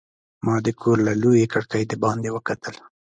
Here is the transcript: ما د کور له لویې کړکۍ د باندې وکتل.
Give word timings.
ما 0.45 0.55
د 0.65 0.67
کور 0.81 0.97
له 1.07 1.13
لویې 1.21 1.51
کړکۍ 1.53 1.83
د 1.87 1.93
باندې 2.03 2.29
وکتل. 2.35 2.75